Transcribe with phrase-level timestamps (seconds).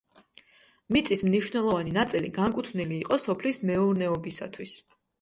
[0.97, 4.79] მიწის მნიშვნელოვანი ნაწილი განკუთვნილი იყო სოფლის მეურნეობისათვის.